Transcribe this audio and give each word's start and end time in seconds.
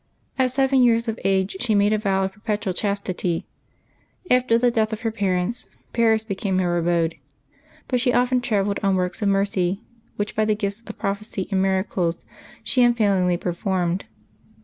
At 0.39 0.49
seven 0.49 0.81
years 0.81 1.07
of 1.07 1.19
age 1.23 1.57
she 1.59 1.75
made 1.75 1.93
a 1.93 1.97
vow 1.99 2.23
of 2.23 2.33
perpetual 2.33 2.73
chas 2.73 2.99
tity. 2.99 3.43
After 4.31 4.57
the 4.57 4.71
death 4.71 4.91
of 4.91 5.01
her 5.01 5.11
parents, 5.11 5.67
Paris 5.93 6.23
became 6.23 6.57
her 6.57 6.75
abode; 6.75 7.17
but 7.87 7.99
she 8.01 8.11
often 8.11 8.41
travelled 8.41 8.79
on 8.81 8.95
works 8.95 9.21
of 9.21 9.29
mercy, 9.29 9.83
which, 10.15 10.35
by 10.35 10.45
the 10.45 10.55
gifts 10.55 10.81
of 10.87 10.97
prophecy 10.97 11.47
and 11.51 11.61
miracles, 11.61 12.25
she 12.63 12.81
unfailingly 12.81 13.37
per 13.37 13.53
formed. 13.53 14.05